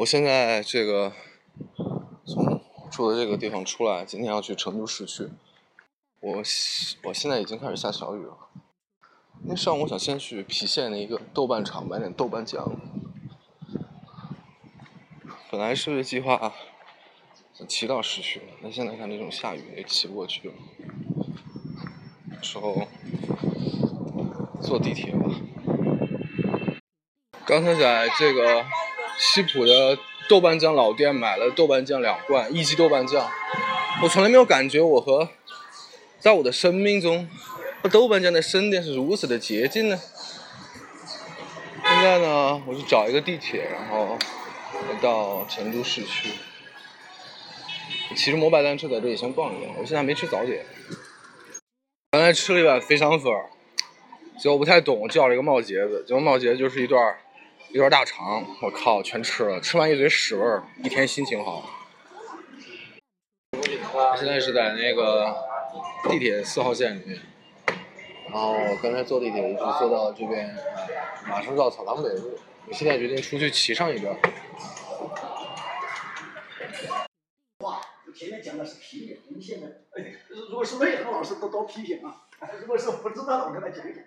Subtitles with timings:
[0.00, 1.12] 我现在这个
[2.24, 5.28] 从住的这个地方出来，今天要去成都市区。
[6.20, 6.42] 我
[7.02, 8.34] 我现在已经开始下小雨了。
[9.44, 12.80] 因为上午想先去郫县的一个豆瓣厂买点豆瓣酱。
[15.50, 16.54] 本来是计划
[17.52, 20.54] 想骑到市区的，但现在看这种下雨也骑不过去了。
[22.40, 22.88] 时候
[24.62, 25.28] 坐地铁吧。
[27.44, 28.64] 刚才在这个。
[29.20, 29.98] 西浦的
[30.30, 33.30] 豆瓣酱老店买了豆瓣酱两罐，一级豆瓣酱。
[34.02, 35.28] 我从来没有感觉我和
[36.18, 37.28] 在我的生命中，
[37.92, 40.00] 豆瓣酱的深淀是如此的接近呢。
[41.84, 44.16] 现在呢，我去找一个地铁，然后
[45.02, 46.30] 到成都市区。
[48.16, 49.76] 骑着摩拜单车在这里先逛一逛。
[49.78, 50.64] 我现在没吃早点，
[52.12, 53.30] 刚才吃了一碗肥肠粉，
[54.38, 57.18] 结果我不太懂，叫了一个冒茄子，结果冒茄子就是一段。
[57.72, 61.70] 一段大肠，我靠，全吃了，吃完一嘴屎味儿，一天心情好。
[64.16, 65.32] 现在是在那个
[66.08, 67.20] 地铁四号线里面，
[68.28, 70.52] 然后刚才坐地铁一直坐到这边，
[71.28, 74.16] 马上到草堂北路，我现在决定出去骑上一段。
[77.60, 77.80] 哇，
[78.12, 79.68] 前面讲的是平原，现在，
[80.28, 82.26] 如果是内行老师都多批评啊，
[82.60, 84.02] 如果是不知道的，我跟他讲一讲。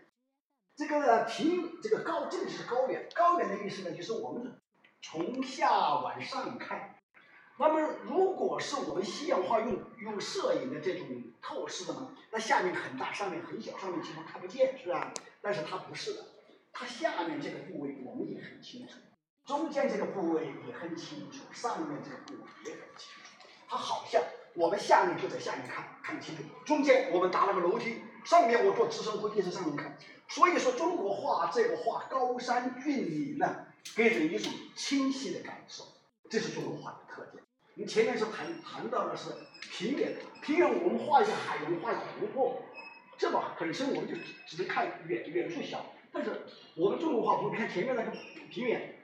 [0.75, 3.07] 这个平，这个高，这个是高原。
[3.13, 4.59] 高原的意思呢，就是我们
[5.01, 6.95] 从下往上看。
[7.59, 11.07] 那么，如果是我们西洋画用用摄影的这种
[11.39, 15.13] 透视的呢，那下面很大，上面很小，上面几乎看不见，是吧？
[15.39, 16.25] 但是它不是的，
[16.71, 18.95] 它下面这个部位我们也很清楚，
[19.45, 23.47] 中间这个部位也很清楚，上面这个部位也很清楚。
[23.67, 24.19] 它好像
[24.55, 26.41] 我们下面就在下面看，看清楚。
[26.65, 29.97] 中间我们搭了个楼梯，上面我坐直升飞机在上面看。
[30.27, 35.83] 所以说，中国画这个画高山峻岭呢，给人一种清晰的感受，
[36.29, 37.43] 这是中国画的特点。
[37.75, 39.29] 你前面是谈谈到的是
[39.71, 42.61] 平原，平原我们画一个海洋，画一个湖泊，
[43.17, 44.15] 这个本身我们就
[44.47, 46.43] 只能看远远处小，但是
[46.75, 48.11] 我们中国画不看前面那个
[48.49, 48.95] 平原，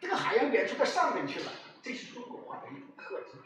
[0.00, 1.52] 这个海洋远处在上面去了，
[1.82, 3.38] 这是中国画的一种特质。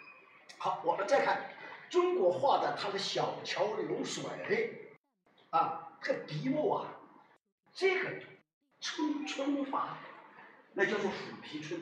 [0.58, 1.50] 好，我们再看
[1.88, 4.24] 中国画的它的小桥流水，
[5.50, 5.86] 啊。
[6.02, 6.96] 这个笔墨啊，
[7.74, 8.22] 这个
[8.80, 9.98] 春春法，
[10.72, 11.78] 那叫做虎皮春，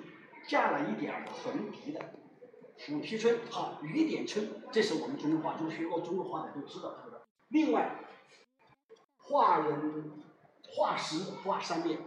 [0.48, 2.14] 加了一点儿横笔的
[2.76, 3.38] 虎皮春。
[3.48, 7.28] 好，雨点春，这是我们中国画中学过中国画的都知道这个。
[7.50, 7.94] 另外，
[9.18, 10.10] 画人
[10.64, 12.00] 画石画三面，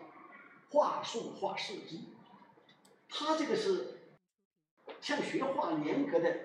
[0.69, 1.97] 画树画四枝，
[3.07, 4.17] 他这个是
[4.99, 6.37] 像学画严格的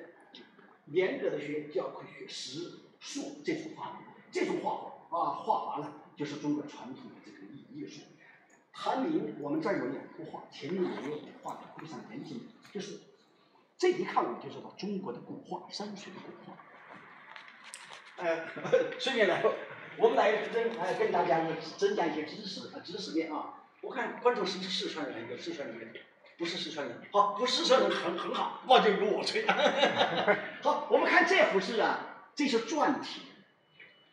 [0.86, 4.00] 严格的学，就要学石树这种画，
[4.30, 4.92] 这种画。
[5.16, 8.02] 啊，画法呢，就是中国传统的这个艺艺术。
[8.72, 13.00] 谭明，我们这儿有两幅画，前面也有画的非常严谨，就是
[13.78, 16.58] 这一看我们就知道中国的古画，山水的古画。
[18.18, 18.46] 呃，
[19.00, 19.42] 顺便来，
[19.96, 21.40] 我们来增呃跟大家
[21.78, 23.54] 增加一些知识啊知识面啊。
[23.80, 25.30] 我看观众是不是四川人？
[25.30, 25.94] 有四川人
[26.36, 29.46] 不是四川人，好，不是四川人很很好，那就由我吹。
[30.60, 33.22] 好，我们看这幅是啊，这是篆体。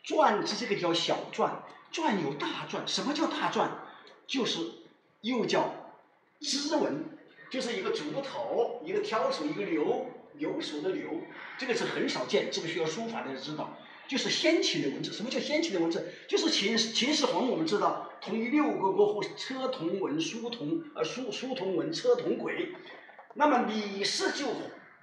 [0.06, 1.50] 篆字这个叫小篆，
[1.90, 2.86] 篆有大篆。
[2.86, 3.68] 什么叫大篆？
[4.26, 4.60] 就是
[5.22, 5.72] 又叫
[6.40, 7.04] 支纹，
[7.50, 11.08] 就是一个竹头，一个挑手一个流，流水的流，
[11.56, 13.78] 这个是很少见，这个需要书法的人知道。
[14.06, 15.10] 就是先秦的文字。
[15.10, 16.12] 什么叫先秦的文字？
[16.28, 22.74] 就是秦秦始皇，我们知道统一六国过后，车同文，书同呃书书同文，车同轨。
[23.32, 24.48] 那么李氏就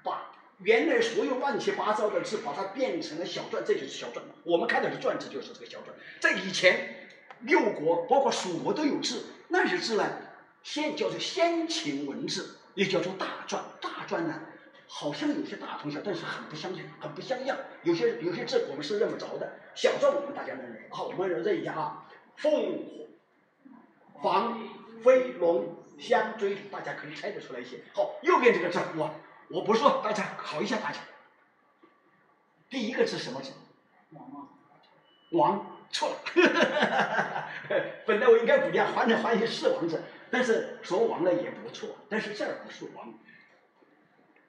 [0.03, 0.30] 把。
[0.63, 4.21] 原来所有乱七八糟的字，把它变成了小篆，这就是小篆。
[4.43, 5.85] 我们看到的篆字就是这个小篆。
[6.19, 7.07] 在以前，
[7.41, 10.07] 六国包括蜀国都有字，那些字呢，
[10.61, 13.59] 先叫做先秦文字，也叫做大篆。
[13.81, 14.39] 大篆呢，
[14.85, 17.57] 好像有些大同小但是很不相像，很不相样。
[17.81, 19.53] 有些有些字我们是认不着的。
[19.73, 20.83] 小篆我们大家认认。
[20.91, 22.07] 好，我们认一下啊，
[22.37, 22.83] 凤
[24.13, 24.61] 凰
[25.03, 27.79] 飞龙相追，大家可以猜得出来一些。
[27.95, 29.11] 好，右边这个字哇。
[29.53, 30.99] 我不说，大家考一下大家。
[32.69, 33.51] 第一个字什么字？
[34.11, 34.47] 王。
[35.31, 36.15] 王错了。
[38.05, 41.89] 本来我应该补掉，换成换成是王字，但是说王呢也不错。
[42.09, 43.13] 但是这儿不是王。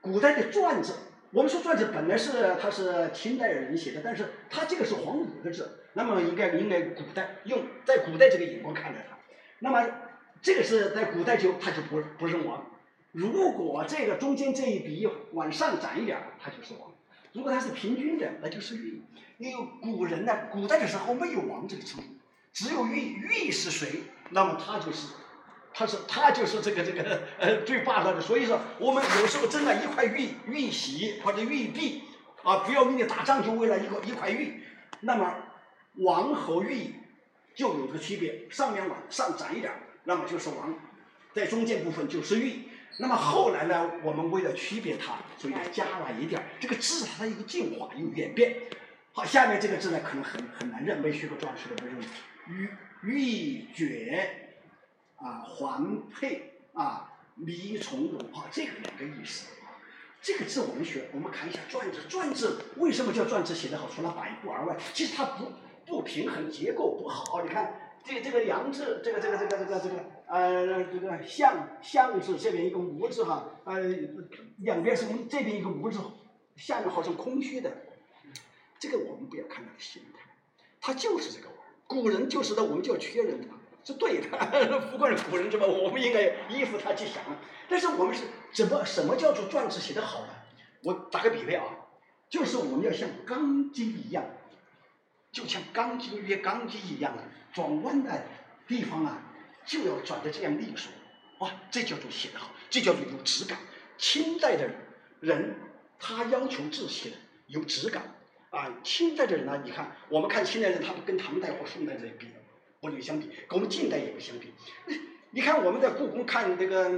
[0.00, 0.94] 古代的篆字，
[1.31, 9.16] 我们说篆字本来是它是清代人写的，但是它这个是黄武的字，那么应该应该古代用在古代这个眼光看待它，
[9.58, 9.84] 那么
[10.40, 12.64] 这个是在古代就它就不不认王。
[13.12, 16.91] 如果这个中间这一笔往上涨一点，它就是王；
[17.32, 19.03] 如果它是平均的，那就是玉。
[19.38, 22.05] 因为古人呢，古代的时候没有王这个称呼，
[22.53, 23.20] 只有玉。
[23.20, 24.05] 玉是谁？
[24.31, 25.09] 那么他就是
[25.75, 28.20] 他是他就是这个这个呃最霸道的。
[28.20, 32.05] 所以说，我们有时候争了一块玉玉玺或者玉璧
[32.43, 34.62] 啊，不要命的打仗就为了一个一块玉。
[35.00, 35.35] 那么
[35.97, 36.94] 王和玉
[37.55, 39.70] 就有个区别，上面往上展一点，
[40.05, 40.75] 那么就是王，
[41.35, 42.70] 在中间部分就是玉。
[42.99, 48.55] 那么后来呢，我们为了区别它，所以加了一点这个字，它的一个进化有演变。
[49.12, 51.97] 好，下面这个字呢，可能很很难认，没学过篆书的不认。
[52.49, 52.69] 玉
[53.03, 54.21] 玉珏
[55.17, 59.49] 啊，环佩啊，迷从容啊，这个两个意思。
[60.21, 62.03] 这个字我们学，我们看一下篆字。
[62.09, 63.89] 篆字为什么叫篆字写得好？
[63.89, 65.50] 除了百步而外，其实它不
[65.87, 67.43] 不平衡，结构不好。
[67.43, 67.75] 你看。
[68.04, 69.94] 这这个“阳”字，这个这个这个这个这个
[70.26, 73.81] 呃这个“象”象字这边一个“无”字哈，呃
[74.58, 75.99] 两边是这边一个“无”字，
[76.56, 77.70] 下面好像空虚的。
[78.78, 80.19] 这个我们不要看它的形态，
[80.81, 81.56] 它就是这个玩。
[81.87, 84.28] 古人就是的，我们就要确认它是对的。
[84.90, 87.22] 不管是古人怎么，我们应该依附他去想。
[87.69, 90.34] 但是我们是怎么什么叫做篆字写得好呢？
[90.82, 91.76] 我打个比方啊，
[92.28, 94.25] 就是我们要像钢筋一样，
[95.31, 97.22] 就像钢筋约钢筋一样的。
[97.52, 98.22] 转弯的
[98.66, 99.22] 地方啊，
[99.66, 100.90] 就要转的这样利索，
[101.38, 103.58] 哇，这叫做写得好，这叫做有质感。
[103.99, 104.69] 清代的
[105.20, 105.54] 人，
[105.99, 107.16] 他要求字写的
[107.46, 108.02] 有质感
[108.50, 108.69] 啊。
[108.82, 112.26] 清代的人呢，你看，我们看清代人，他不跟唐代或宋代人比，
[112.81, 114.52] 不能相比，跟我们近代也不相比。
[115.34, 116.90] 你看我们在故宫看这个，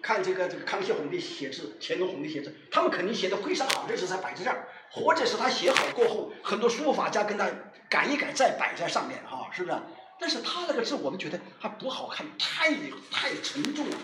[0.00, 7.48] 看这个这个康熙皇帝写字，乾隆皇帝写字，他们肯定写的非常好，这是在摆在这儿，或者是他写好过后，很多书法家跟他
[7.92, 9.50] 改一改再摆在上面哈。
[9.52, 9.78] 是不是？
[10.18, 12.70] 但是他那个字，我们觉得还不好看，太
[13.10, 13.96] 太沉重了。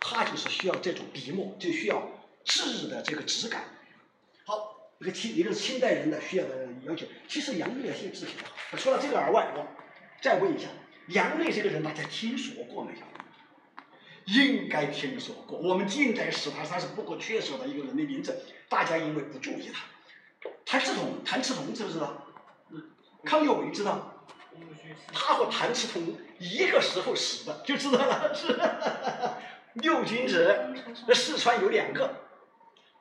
[0.00, 2.10] 他就是需要这种笔墨，就需要
[2.44, 3.64] 字的这个质感。
[4.44, 7.06] 好，一个清一个清代人的需要的要求。
[7.26, 8.76] 其实杨锐写字写得好。
[8.76, 9.66] 除了这个而外，我
[10.20, 10.68] 再问一下，
[11.08, 12.98] 杨锐这个人大家听说过没有？
[14.26, 15.58] 应该听说过。
[15.58, 19.84] 我们近代史他他是不可缺少的一个人的名字，大家因为不注意他。
[20.66, 22.23] 谭嗣同，谭嗣同知不知道？
[23.24, 24.10] 康有为知道。
[25.12, 28.34] 他和谭嗣同一个时候死的，就知道了。
[28.34, 28.58] 是
[29.74, 30.74] 六君子，
[31.06, 32.14] 那四川有两个，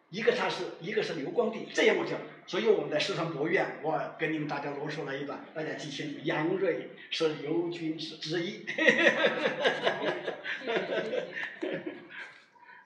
[0.09, 2.19] 一个他是一个是刘光第，这样我讲。
[2.45, 8.65] 所以我们在四川博院，我跟你们大家啰嗦了一段，大家记清楚，杨锐是刘君子之一。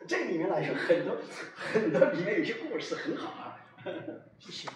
[0.08, 1.18] 这里面呢有很多
[1.56, 3.60] 很多里面有些故事很好啊。
[4.40, 4.70] 谢谢。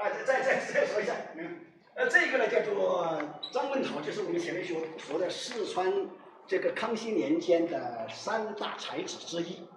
[0.00, 1.58] 啊，再再再说一下，嗯。
[1.94, 3.20] 呃，这个呢叫做
[3.52, 6.08] 张问陶，就是我们前面说说的四川
[6.46, 9.68] 这个康熙年间的三大才子之一。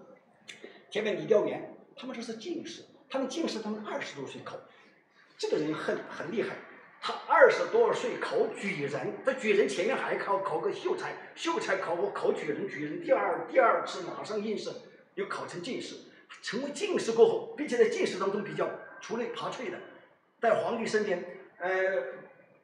[0.89, 4.55] 前面李调元，他们说是进士，他们进士他们二十多岁考，
[5.37, 6.55] 这个人很很厉害，
[7.01, 14.69] 他二十多岁考举人，在举人前面还考考个秀才，秀才考过考举人，举人第二第二次马上应试，
[15.15, 15.95] 又考成进士，
[16.41, 18.69] 成为进士过后，并且在进士当中比较
[19.01, 19.77] 出类拔萃的，
[20.43, 21.23] 在皇帝身边。
[21.57, 21.71] 呃，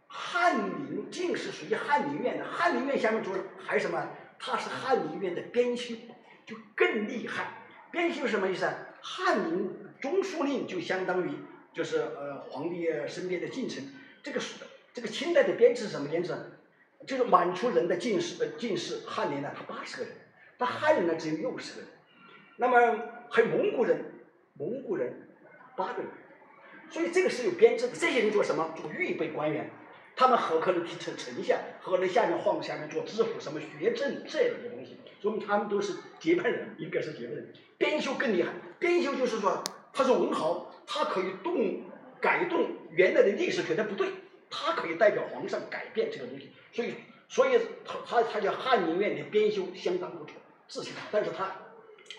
[0.08, 4.10] 翰林进士属于翰林院的，翰林院下面做还什么？
[4.38, 5.96] 他是翰林院的编修，
[6.46, 7.54] 就更厉害。
[7.90, 8.70] 编修什么意思？
[9.02, 11.32] 翰林中书令就相当于
[11.74, 13.82] 就是呃皇帝身边的近臣。
[14.22, 16.36] 这个是这个清代的编制是什么编制？
[17.08, 20.14] 就是满族人的进士呃进士翰林呢，他八十个人，
[20.58, 21.90] 他汉人呢只有六十个人。
[22.58, 23.00] 那么
[23.30, 24.04] 还有蒙古人，
[24.58, 25.30] 蒙古人
[25.78, 26.12] 八个人。
[26.92, 28.74] 所以这个是有编制的，这些人做什么？
[28.76, 29.70] 做预备官员，
[30.16, 37.54] 他们很可能去成丞相，何能下面晃下面做知府，什么学政这样的东西，说明他们都是接班人，应该是接班人。
[37.78, 41.82] 编修更厉害，编修就是说他是文豪，他可以动
[42.20, 44.10] 改动原来的历史觉得不对，
[44.50, 46.52] 他可以代表皇上改变这个东西。
[46.74, 46.94] 所以，
[47.28, 50.34] 所以他他他叫翰林院的编修相当不错，
[50.68, 51.56] 字写好，但是他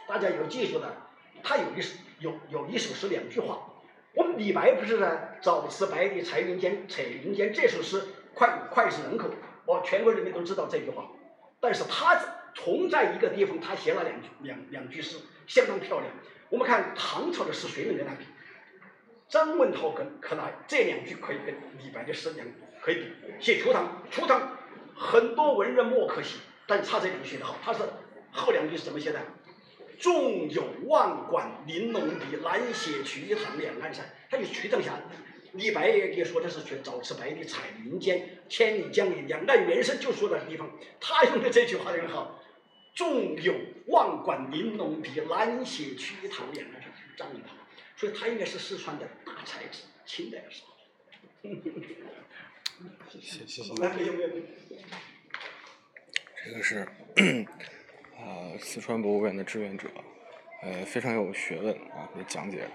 [0.06, 0.94] 大家有记住的，
[1.42, 3.66] 他有一首有有一首诗两句话。
[4.14, 5.18] 我们李白不是呢？
[5.40, 8.02] 早辞白帝彩云间，彩云间这首诗
[8.34, 9.28] 脍脍炙人口，
[9.64, 11.08] 我全国人民都知道这句话。
[11.60, 12.20] 但是他
[12.54, 16.10] 同在一个地方，他写了两句两两句诗，相当漂亮。
[16.48, 18.24] 我们看唐朝的诗，谁能跟他比？
[19.28, 22.44] 张问陶跟可能这两句可以跟李白的诗两
[22.82, 23.04] 可以比。
[23.38, 24.58] 写初唐，初唐
[24.96, 27.56] 很多文人墨可写，但差这两句写得好。
[27.62, 27.78] 他是
[28.32, 29.20] 后两句是怎么写的？
[30.00, 34.04] 纵有万管玲珑笔，难写瞿塘两岸山。
[34.30, 34.98] 他就瞿塘下，
[35.52, 40.70] 李白也也说的是“早辞白帝彩云间，千里江陵两岸猿声”，就说那个地方。
[40.98, 42.42] 他用的这句话很好
[42.94, 43.54] ，“纵有
[43.88, 46.90] 万管玲珑笔，难写瞿塘两岸山”。
[47.16, 47.48] 张文涛，
[47.96, 50.70] 所以他应该是四川的大才子，清代的时候。
[53.10, 53.74] 谢谢谢谢。
[56.42, 56.88] 这个是
[58.22, 59.88] 呃四川博物院的志愿者，
[60.62, 62.68] 呃非常有学问啊，给讲解。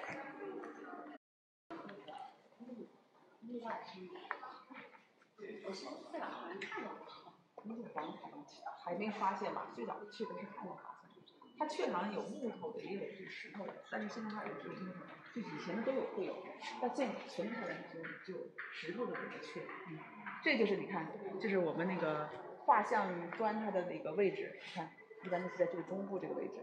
[8.84, 9.68] 还没发现吧？
[9.74, 10.78] 最早去的是汉朝，
[11.58, 15.00] 他去好像有木头的，也有是石头的，但是现在还有是木头，
[15.34, 16.36] 就以前的都有会有，
[16.80, 18.00] 但现在存下来的就
[18.32, 19.62] 就石头的这个缺。
[19.90, 19.98] 嗯，
[20.44, 21.12] 这就是你看，
[21.42, 24.92] 就是我们那个画像砖它的那个位置，你看
[25.26, 26.54] 一般都是在这个中部这个位置，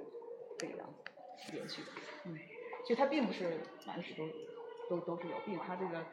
[0.59, 1.88] 这个样子连续的。
[2.25, 2.38] 嗯，
[2.85, 4.28] 其实它并不是满纸都
[4.88, 6.04] 都都是有，并且它这个。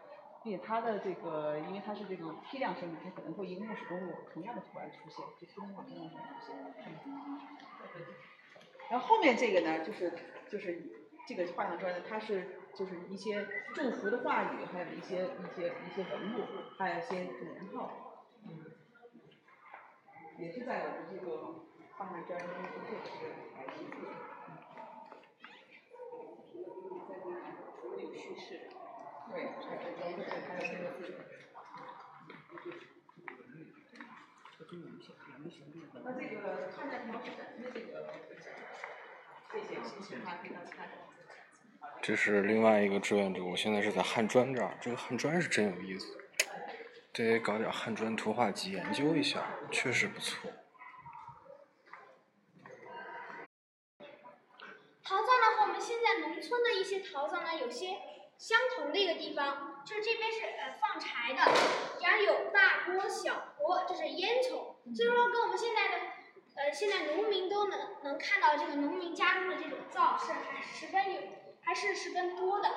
[0.41, 5.91] 并且它的这个，因为它是这种批量生产，它可能会一个墓室中有同样的图案出现，就同样的出
[6.47, 6.55] 现。
[7.05, 7.37] 嗯
[8.89, 10.13] 然后后面这个呢，就是
[10.49, 10.81] 就是
[11.27, 16.45] 这个画像砖呢，它是就是一些祝福的话语，还有一些一些一些文物，
[16.77, 18.63] 还有一些年号，嗯，
[20.39, 21.65] 也是在我们这个
[21.99, 23.03] 画像砖中出现的
[23.75, 24.07] 这个
[24.47, 24.55] 嗯，
[27.99, 28.47] 有叙事。
[29.29, 29.51] 对，
[36.05, 37.25] 那这个汉代陶瓷
[37.61, 37.91] 的这个
[39.51, 40.87] 这些信息还比较参
[42.01, 46.17] 这是另外一个志愿者，我现在是在汉砖这儿，这个汉砖是真有意思，
[47.11, 50.49] 得搞点汉砖图画集研究一下，确实不错。
[55.03, 55.79] 陶灶呢和我
[56.39, 57.97] 村的一些陶灶呢有些。
[58.39, 61.39] 相同的一个地方，就是这边是呃放柴的，
[62.01, 64.47] 然后有大锅小锅，这是烟囱。
[64.95, 65.97] 所以说跟我们现在的
[66.55, 71.21] 呃现在农民都能能看到这个农民家中的这种灶是还十分有
[71.59, 72.69] 还是十分多的。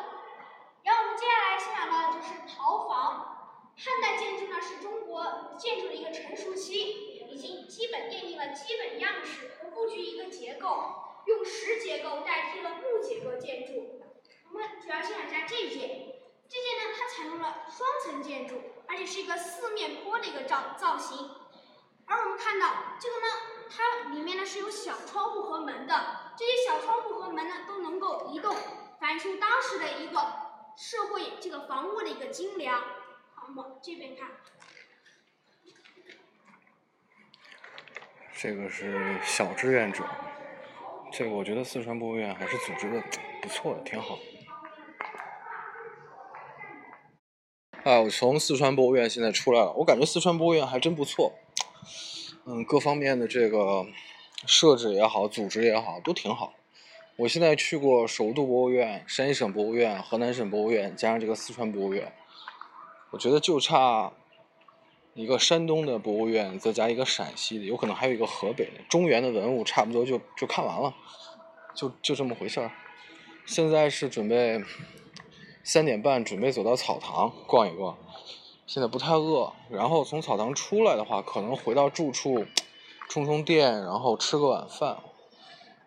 [0.83, 3.28] 然后我们接下来欣赏到的就是陶房。
[3.76, 14.00] 汉代建筑呢是中国建筑的一个成熟期，已经基本奠定了基本样式和布局一个结构，用石结构代替了木结构建筑。
[14.50, 15.81] 我们主要欣赏一下这件，
[16.49, 21.31] 这件呢，它采用了双层建筑，而且是一个四面坡的一个造造型。
[22.05, 23.26] 而我们看到这个呢，
[23.71, 28.55] 它里面呢是有小窗户和门的，这些小窗户和门呢都能够移动，
[29.00, 30.21] 反映出当时的一个
[30.76, 32.81] 社会这个房屋的一个精良。
[33.35, 34.29] 好，我们这边看，
[38.37, 40.05] 这个是小志愿者，
[41.12, 43.02] 这个我觉得四川博物院还是组织的
[43.42, 44.19] 不错的，挺好。
[47.85, 51.35] 啊，我从四川博物院现在出来了，我感觉四川博物院还真不错，
[52.47, 53.87] 嗯，各方面的这个
[54.47, 56.54] 设置也好，组织也好，都挺好。
[57.16, 62.11] 我现在去过首都博物院、山西省博物院、河南省博物院，加上这个四川博物院，
[63.11, 64.12] 我觉得就差
[65.14, 68.83] 一个山东的博物院，再加一个陕西的，有可能还有一个河北的。
[68.88, 70.95] 中原的文物差不多就就看完了，
[71.75, 72.71] 就就这么回事儿。
[73.47, 74.62] 现在是准备。
[75.64, 77.97] 三点半准备走到草堂逛一逛，
[78.66, 79.52] 现在不太饿。
[79.71, 82.45] 然后从草堂出来的话，可能回到住处
[83.09, 84.99] 充充电，然后吃个晚饭，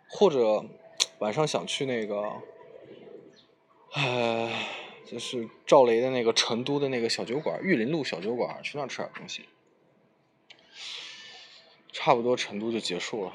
[0.08, 0.63] 或者
[1.20, 2.24] 晚上想去那个，
[3.96, 4.50] 呃，
[5.05, 9.47] 就是赵雷的那个成都的那个小酒馆——玉林路小酒馆，去那吃点东西。
[11.93, 13.33] 差不多成都就结束了，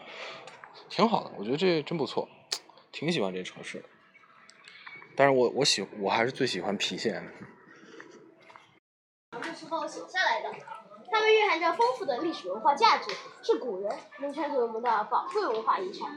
[0.90, 2.28] 挺好的，我觉得这真不错，
[2.92, 3.84] 挺喜欢这城市。
[5.16, 7.26] 但是我我喜我还是最喜欢郫县。
[9.40, 10.52] 这时候写下来的，
[11.10, 13.10] 它们蕴含着丰富的历史文化价值，
[13.42, 16.10] 是古人能传给我们的宝贵文化遗产。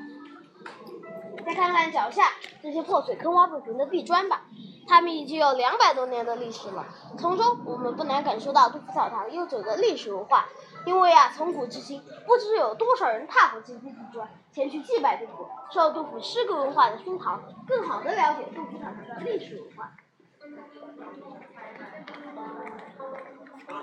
[1.45, 4.45] 再看看脚下这些破碎、坑洼不平的地砖吧，
[4.87, 6.85] 它们已经有两百多年的历史了。
[7.17, 10.47] 从中我们不难感受到杜甫草堂悠久的历史文化。
[10.85, 19.93] 因为啊，从古至今，不知有多少人踏过这些地砖，前去祭拜杜甫，受杜甫诗歌文化的熏陶，更好的了解杜甫草堂的历史文化。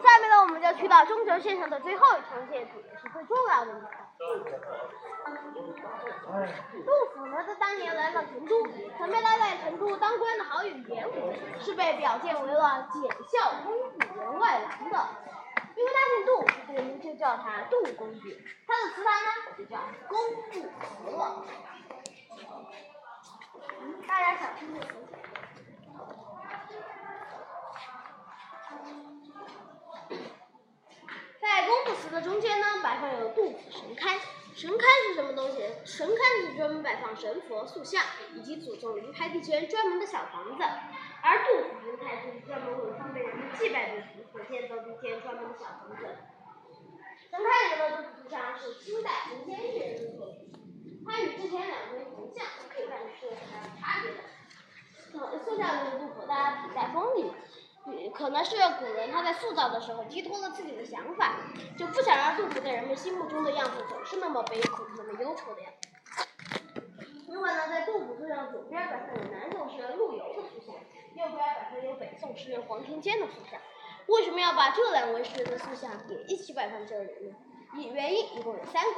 [0.02, 3.88] 下面呢，我们就去到中轴线上的最后一重建筑，也是最重要的一块。
[6.84, 8.62] 杜甫呢，在当年来到成都，
[8.98, 13.00] 曾被他在成都当官的好友严武，是被表现为了检
[13.32, 15.08] 校工部员外郎的。
[15.74, 16.36] 因为他姓杜，
[16.66, 18.46] 所以我们就叫他杜公举。
[18.66, 20.18] 他的祠堂呢，就叫公
[20.50, 20.86] 布祠。
[24.06, 24.90] 大家想听就听。
[31.40, 34.20] 在公布祠的中间呢，摆放有杜甫神龛。
[34.54, 35.58] 神龛是什么东西？
[35.84, 38.02] 神龛是专门摆放神佛塑像
[38.34, 40.64] 以及祖宗离开地圈专门的小房子。
[41.22, 46.06] 而杜甫神龛就是专门为方便人们祭拜杜甫所建造的一间专门的小房子。
[47.30, 50.50] 张开元的杜甫像是清代民间艺人的作品，
[51.06, 54.18] 它与之前两尊铜像，可以看出是很大的差别的。
[55.12, 57.30] 嗯，宋孝宗的杜甫，大家笔带锋利，
[58.14, 61.36] 可能是古人他在塑造的时候寄托了自己的想法，
[61.78, 65.88] 就不想让杜甫在人们心目中的样子总是那么悲苦、那么忧愁的样子。
[67.28, 70.74] 另外呢，在杜甫书上左边摆放有南宋诗人陆游的塑像，
[71.14, 73.58] 右边摆放有北宋诗人黄庭坚的塑像。
[74.06, 77.36] 为什么要把这两位诗人的塑像也一起摆放这里呢？
[77.76, 78.90] 一原因一共有三个，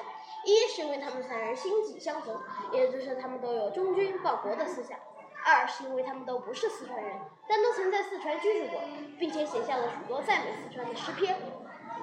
[0.46, 2.34] 一是因为他们三人心迹相同，
[2.72, 4.98] 也就是他们都有忠君报国的思想；
[5.44, 8.80] 二是因为他们都不是四川人，但都曾在四川居住过，
[9.18, 11.34] 并且写下了许多赞美四川的诗篇；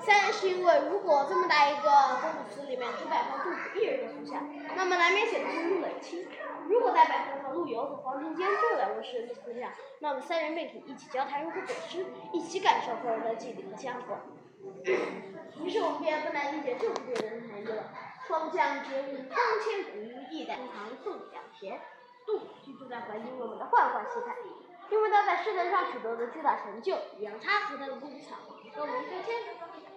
[0.01, 1.89] 三是因为如果这么大一个
[2.21, 6.27] 公主祠里面只摆放杜甫一人的塑像，那么难免显得过于冷清。
[6.67, 14.17] 如果再摆放上陆游和黄庭坚这两位诗人的塑像，那么三人便可以一起交谈如何走诗，一起感受后人的寄礼和相逢。
[15.63, 17.89] 于是我们便不难理解这部电影的含义了。
[18.27, 21.79] 霜降节物光千古，一代唐宋两贤。
[22.29, 24.35] 杜居住在环境我们的焕焕气派，
[24.91, 28.35] 因为他在诗人上取得的巨大成就，让他和他的杜甫草
[28.75, 29.35] 跟我们对签。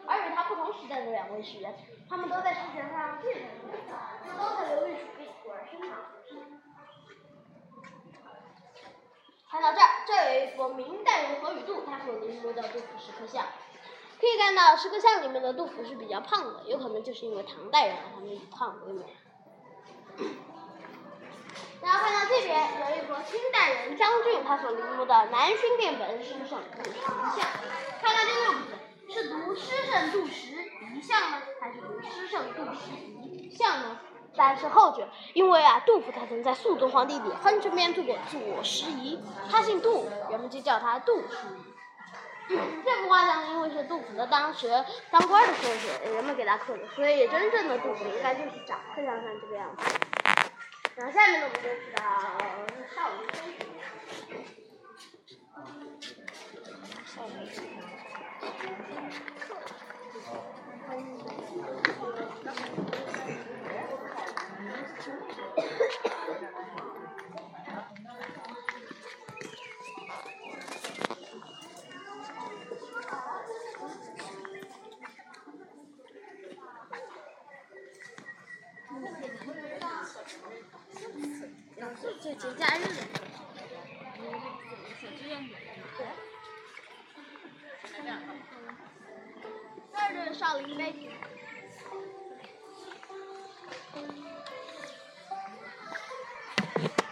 [0.06, 1.74] 而与他不同时代的两位诗人，
[2.08, 3.50] 他们都在诗权上建立了，
[4.26, 5.98] 又都在流域属地，故而生长。
[9.50, 13.44] 看到这儿，这有一幅明代人何雨度他所临摹的杜甫石刻像。
[14.18, 19.04] 可以看到石刻像里面的杜甫是比较胖的，有可能就是因为唐代人他们以胖为美。
[21.82, 27.02] 然后看到这边有一幅清代人张俊他所临摹的南薰殿本诗圣杜十遗
[27.36, 27.44] 像，
[28.00, 33.98] 看看这六个字，是读诗圣杜十遗像呢，还是读诗圣杜十遗像呢？
[34.36, 39.20] 但是后者，因为啊，杜甫他曾在肃宗皇帝李亨身边做过左拾遗，
[39.50, 42.56] 他姓杜，人们就叫他杜十遗。
[42.84, 49.96] 这幅画像因为是杜甫的当时当官的时候写，人们给他刻的，所以真正的杜甫应该就是长刻像这个样子。
[50.94, 52.02] 然后下面呢，我们就知道
[52.94, 53.60] 少林飞虎。
[57.06, 57.52] 少林飞
[62.86, 62.91] 虎。
[82.22, 83.02] 这节假日的。
[89.92, 90.84] 这就是少林碑。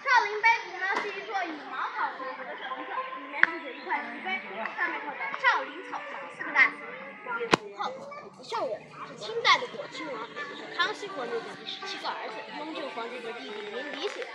[0.01, 4.39] 少林碑谷呢是一座羽毛草做成的城子，里面是写一块石碑，
[4.77, 6.77] 上面刻着“少林草堂”四个大字。
[7.25, 14.31] 这个符号不圣人，是清代的果亲王，也就是康熙皇帝的第十七个儿子，雍正皇帝的弟弟明理写的。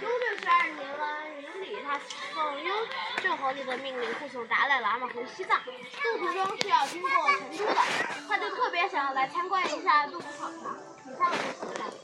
[0.00, 1.06] 雍正十二年了，
[1.38, 1.98] 明理他
[2.34, 2.76] 奉雍
[3.22, 7.80] 正皇帝的命令护送达赖喇嘛回西藏，路途中是要经过成都的，
[8.28, 11.96] 他就特别想要来参观一下杜甫草堂，以上面四个大字。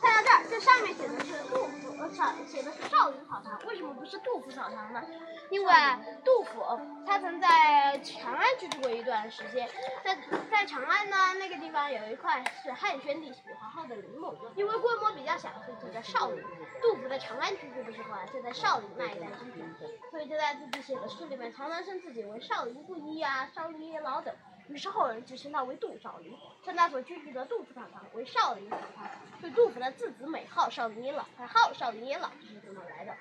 [0.00, 5.02] 看到这儿，这上面写的是杜甫，呃，少写的是少林草堂，为什么不是杜甫草堂呢？
[5.50, 6.62] 因为啊杜甫
[7.06, 9.68] 他曾在长安居住过一段时间，
[10.02, 10.16] 在
[10.50, 16.42] 在长安呢那个地方有一块是汉宣帝许皇后的陵墓，因为规模比较小，所以就在少林。
[16.80, 24.34] 杜甫在长安居住的时候啊，就在少林那一带居住，所以就在自己写的诗里面常常称自己为少林布衣啊、少林爷老等。
[24.68, 26.32] 于是后人就称他为杜少林，
[26.64, 29.08] 称他所居住的杜甫草堂为少林草堂。
[29.40, 33.14] 所以杜甫的字子美号少林爷老，他号少林也老就是这么来的。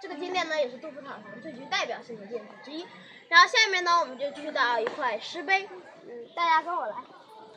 [0.00, 2.86] 这个金殿呢，也是杜甫草堂最具代表性的建筑之一。
[3.28, 5.68] 然后下面呢，我们就去到一块石碑，
[6.06, 6.96] 嗯，大家跟我来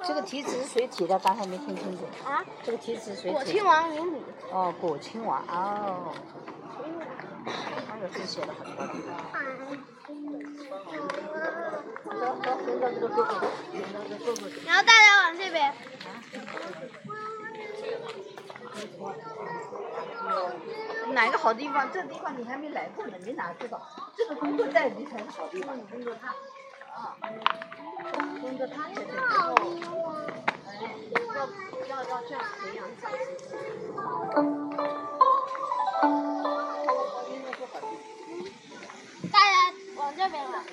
[0.03, 1.17] 这个题词谁题的？
[1.19, 2.03] 刚才没听清楚。
[2.25, 2.43] 啊。
[2.63, 3.43] 这个题词谁果？
[3.45, 6.13] 亲王明理，哦，果亲王哦，
[7.87, 8.99] 他有字写的很多地
[14.65, 15.73] 然后大家往这边，
[21.13, 21.91] 哪个好地方？
[21.91, 23.81] 这地方你还没来过呢，你哪知道？
[24.15, 26.29] 这个工作带你才是好地方，你跟着他，
[26.95, 27.17] 啊，
[28.41, 29.53] 跟着他才是好。
[30.65, 30.95] 哎，
[31.35, 31.47] 要
[31.87, 33.33] 要要这样培养自己。
[39.31, 39.55] 大家
[39.97, 40.63] 往这边来。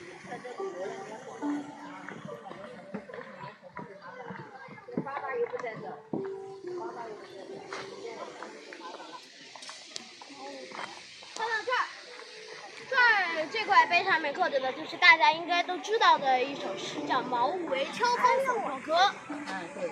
[13.71, 18.97] 块碑上面刻着的就是大家应该都知道的一首诗，叫《茅屋为秋风所破歌》。
[19.29, 19.89] 嗯，对。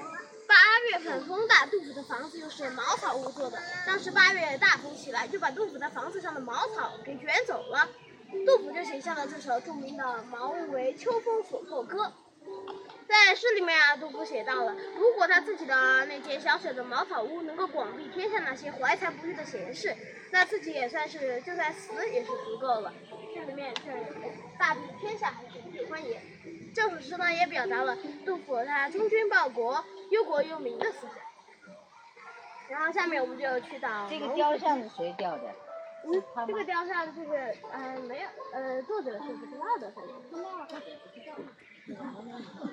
[0.48, 0.56] 八
[0.90, 3.56] 月份风大，杜甫的房子又是茅草屋做的。
[3.86, 7.88] 当时八月大风起来，就把杜甫的房子上的茅草给卷走了。
[8.44, 12.04] 杜甫就写下了这首著名的《茅屋为秋风所破歌》。
[13.06, 19.94] 在诗里面啊，杜甫写到了，如果他自己的那间小小的茅草屋能够广庇天下那些怀才不遇的贤士，
[20.32, 22.92] 那自己也算是就算死也是足够了。
[23.38, 23.84] 这里面是
[24.58, 26.20] 大庇天下还是最欢颜。
[26.74, 27.96] 这首诗呢，也表达了
[28.26, 31.14] 杜甫他忠君报国、忧国忧民的思想。
[32.68, 35.54] 然后下面我们就去到这个雕像是谁雕的？
[36.04, 40.14] 嗯，这个雕像就是呃没有呃作者是不知道的，反正。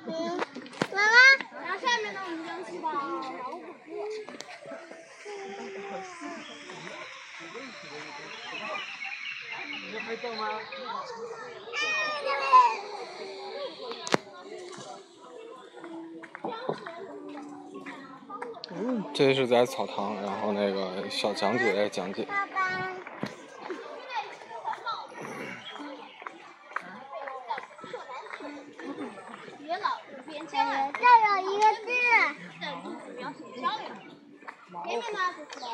[0.08, 0.38] 嗯，
[0.92, 1.18] 来啦，
[1.62, 3.94] 然后下面呢我们就去到毛古寺。
[19.14, 22.28] 这是在草堂，然后那个小讲解在讲解。
[29.58, 31.88] 别老边这儿这有一个字，
[32.60, 33.82] 在杜甫描写漂亮。
[34.84, 35.66] 前面呢就是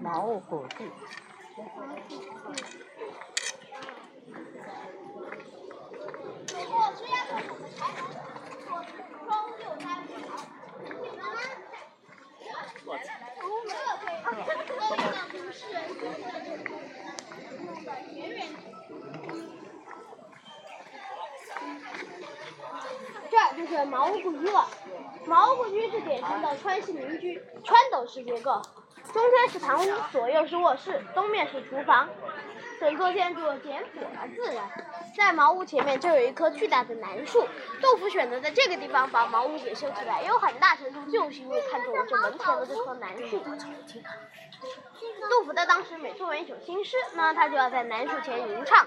[0.00, 0.90] 毛虎地。
[6.46, 7.40] 走过枝桠上的
[7.76, 8.00] 柴门，
[8.70, 8.70] 我
[9.26, 9.26] 窗
[9.60, 10.30] 又开不好。
[12.84, 12.88] 我
[23.30, 24.68] 这，就是茅屋故居了。
[25.26, 28.62] 茅屋故居是典型的川系民居，川斗式结构，
[29.16, 32.06] 中间是堂屋，左右是卧室，东面是厨房。
[32.78, 34.62] 整座建筑简朴而自然。
[35.16, 37.48] 在茅屋前面就有一棵巨大的楠树，
[37.80, 43.42] 杜甫选择在这个地方把茅屋给修起来，也有很大程度就是因为看中了这门前的这棵楠树。
[45.30, 48.86] 杜甫在当时每作完一首新诗，那他就要在楠树前吟唱。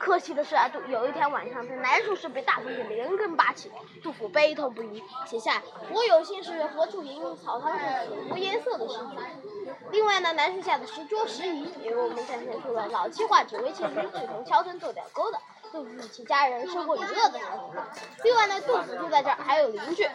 [0.00, 3.70] 可惜的是啊，杜有一天晚上，这楠树是被大风给连根拔起，
[4.02, 9.70] 杜甫悲痛不已，写下“我有心事何处吟，草堂上死无颜色”的诗句。
[9.90, 15.38] 另外呢，南树下的石桌石椅也为我们展现出了老气化纸为千金，只同敲针做吊钩的
[15.72, 17.80] 杜甫与其家人生活娱乐的场景。
[18.24, 20.08] 另外呢，杜甫住在这儿还有邻居。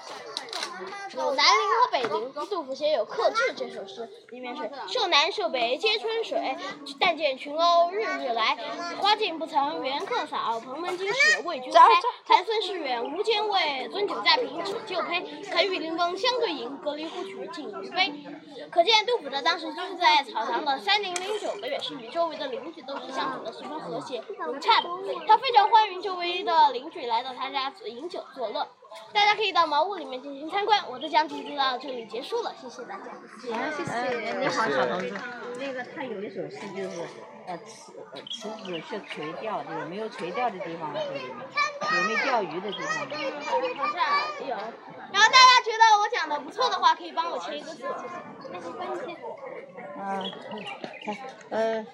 [1.15, 6.57] 有南邻和北邻，杜甫写有《客至》这首诗，里面是受南受北皆春水，
[6.99, 8.57] 但见群鸥日日来。
[8.99, 11.79] 花径不曾缘客扫，蓬门今始为君开。
[12.25, 15.23] 寒孙事远无兼味，樽酒再平只旧醅。
[15.49, 18.13] 肯与邻翁相对饮，隔离呼取尽余杯。
[18.69, 24.89] 可见杜甫的当时就是在草堂的三零零九个月，是与周围的邻居都是相处的十分和谐融洽的。
[25.25, 28.67] 他非常欢迎周围的邻居来到他家饮酒作乐。
[29.13, 30.83] 大家可以到茅屋里面进行参观。
[30.89, 33.11] 我的讲解就到这里结束了，谢谢大家。
[33.11, 34.39] 好，谢谢。
[34.39, 35.13] 你好，小同志。
[35.59, 37.07] 那个他有一首诗就是，
[37.47, 40.91] 呃，池呃池子是垂钓的，有没有垂钓的地方？
[40.93, 41.29] 这里面
[41.95, 42.87] 有没有钓鱼的地方？
[42.97, 44.55] 好像有。
[45.13, 48.65] 然后大家觉得我讲的不错的话，可以帮我签一个字，谢谢。
[48.77, 49.15] 帮你签。
[49.97, 50.31] 嗯，
[51.05, 51.17] 看，
[51.51, 51.85] 呃，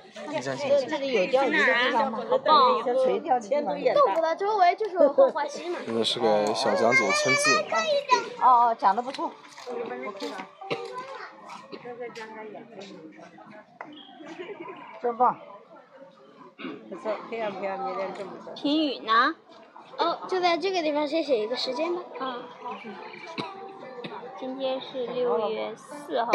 [0.41, 2.23] 这这里有钓鱼的地方吗？
[2.29, 3.77] 好棒有垂钓的地方。
[3.93, 5.77] 杜甫的周围就是浣花溪嘛。
[5.85, 7.63] 这个是给小讲解签字。
[8.41, 9.31] 哦哦，讲的不错。
[15.01, 15.39] 真棒。
[16.89, 18.54] 不错，漂亮漂亮，你练这么多。
[18.54, 19.36] 评语呢？
[19.97, 22.01] 哦，就在这个地方先写一个时间吧。
[22.19, 22.38] 啊。
[24.38, 26.32] 今天是六月四号。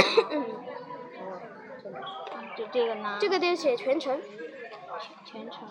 [2.56, 3.18] 就这个呢？
[3.20, 4.20] 这个得写全程。
[5.24, 5.68] 全程。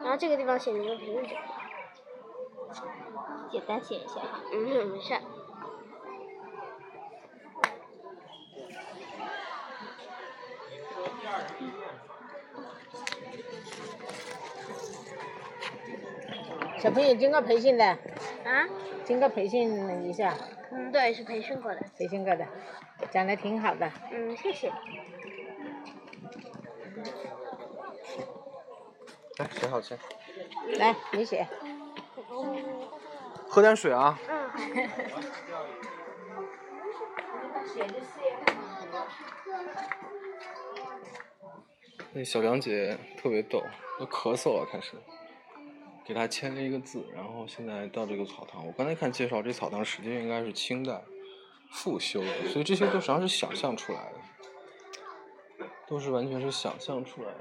[0.00, 1.36] 然后这个地方写你们评语。
[3.50, 4.40] 简单写一下哈。
[4.52, 5.14] 嗯，没事。
[16.78, 18.68] 小朋友经过培训的，啊？
[19.04, 20.32] 经过培训一下，
[20.70, 21.80] 嗯，对，是培训过的。
[21.96, 22.46] 培训过的，
[23.10, 23.90] 讲的挺好的。
[24.12, 24.72] 嗯，谢谢。
[29.38, 29.98] 来，写好吃。
[30.76, 31.48] 来，你写。
[33.48, 34.16] 喝点水啊。
[34.28, 34.50] 嗯。
[42.18, 43.62] 那小梁姐特别逗，
[43.96, 44.94] 都咳嗽了开始。
[46.04, 48.66] 给她签了一个字，然后现在到这个草堂。
[48.66, 51.00] 我刚才看介绍，这草堂实际应该是清代，
[51.70, 54.10] 复修的，所以这些都实际上是想象出来
[55.58, 57.38] 的，都是完全是想象出来的。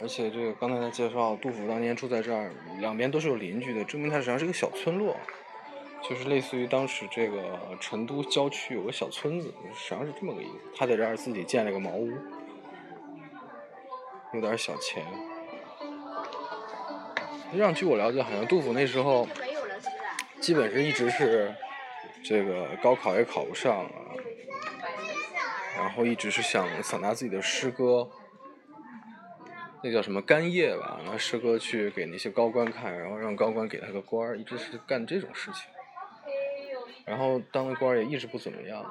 [0.00, 5.14] 而且这个刚才他介绍，杜甫当年住在这儿，两边都是有邻居的，证明它实际上是个小村落，
[6.02, 10.70] 就是类似于当时这个成都郊区有个小村子，实际上是这么个意思。
[10.74, 12.10] 他在这儿自己建了个茅屋，
[14.32, 15.04] 有点小钱。
[17.50, 19.26] 实际上，据我了解，好像杜甫那时候，
[20.40, 21.54] 基本是一直是
[22.24, 23.88] 这个高考也考不上啊，
[25.76, 28.10] 然后一直是想散达自己的诗歌，
[29.82, 35.70] 那叫什么干谒吧，拿诗歌去给那些高官看，然后让高官给他个官儿，一直是干这种事情。
[37.04, 38.84] 然后当的官儿也一直不怎么样，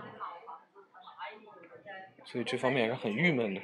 [2.23, 3.61] 所以这方面也是很郁闷的，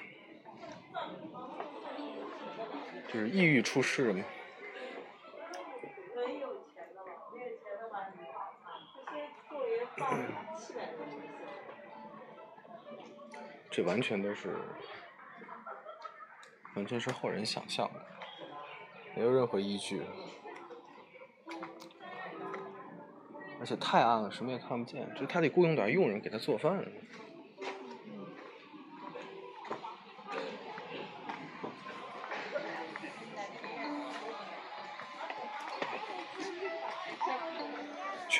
[3.13, 4.23] 就是抑郁出世嘛。
[13.69, 14.57] 这完全都是，
[16.75, 18.05] 完全是后人想象的，
[19.15, 20.01] 没有任何依据，
[23.59, 25.09] 而且太暗了，什么也看不见。
[25.13, 26.85] 就是他得雇佣点佣人给他做饭。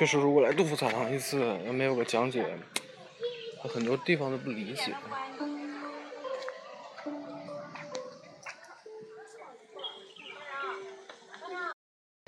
[0.02, 2.44] 确实，如果来杜甫草堂一次，要没有个讲解，
[3.60, 4.92] 很多地方都不理解。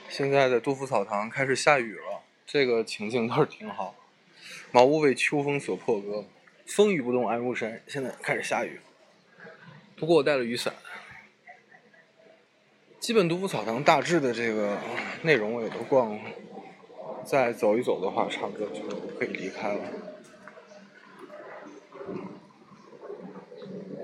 [0.08, 3.96] 现在的杜甫草堂开始下雨了，这个情境倒是挺好。
[4.70, 6.26] 茅屋为秋风所破歌，
[6.66, 7.82] 风雨不动安如山。
[7.88, 8.78] 现在开始下雨，
[9.96, 10.72] 不过我带了雨伞。
[13.00, 14.78] 基本杜甫草堂大致的这个
[15.22, 16.22] 内容我也都逛了，
[17.24, 18.82] 再走一走的话，差不多就
[19.18, 20.13] 可以离开了。